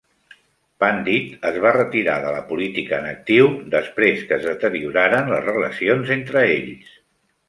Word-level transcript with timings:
Pandit 0.83 1.33
es 1.49 1.57
va 1.65 1.73
retirar 1.75 2.15
de 2.23 2.31
la 2.35 2.39
política 2.51 2.97
en 3.01 3.09
actiu 3.09 3.49
després 3.75 4.23
que 4.31 4.35
es 4.41 4.47
deterioraren 4.53 5.29
les 5.35 5.45
relacions 5.51 6.15
entre 6.17 6.43
ells. 6.57 6.97